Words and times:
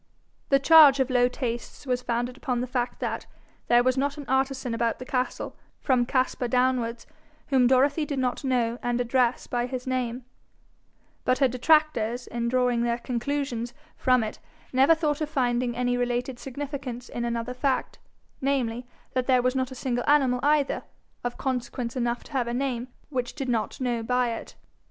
The 0.49 0.57
charge 0.57 0.99
of 0.99 1.11
low 1.11 1.27
tastes 1.27 1.85
was 1.85 2.01
founded 2.01 2.35
upon 2.35 2.59
the 2.59 2.65
fact 2.65 2.99
that 3.01 3.27
there 3.67 3.83
was 3.83 3.99
not 3.99 4.17
an 4.17 4.25
artisan 4.27 4.73
about 4.73 4.97
the 4.97 5.05
castle, 5.05 5.55
from 5.79 6.07
Caspar 6.07 6.47
downwards, 6.47 7.05
whom 7.49 7.67
Dorothy 7.67 8.03
did 8.03 8.17
not 8.17 8.43
know 8.43 8.79
and 8.81 8.99
address 8.99 9.45
by 9.45 9.67
his 9.67 9.85
name; 9.85 10.25
but 11.23 11.37
her 11.37 11.47
detractors, 11.47 12.25
in 12.25 12.49
drawing 12.49 12.81
their 12.81 12.97
conclusions 12.97 13.75
from 13.95 14.23
it, 14.23 14.39
never 14.73 14.95
thought 14.95 15.21
of 15.21 15.29
finding 15.29 15.75
any 15.77 15.95
related 15.97 16.39
significance 16.39 17.07
in 17.07 17.23
another 17.23 17.53
fact, 17.53 17.99
namely, 18.41 18.87
that 19.13 19.27
there 19.27 19.43
was 19.43 19.55
not 19.55 19.69
a 19.69 19.75
single 19.75 20.03
animal 20.09 20.39
either, 20.41 20.81
of 21.23 21.37
consequence 21.37 21.95
enough 21.95 22.23
to 22.23 22.31
have 22.31 22.47
a 22.47 22.55
name, 22.55 22.87
which 23.09 23.35
did 23.35 23.49
not 23.49 23.79
know 23.79 24.01
by 24.01 24.31
it. 24.31 24.55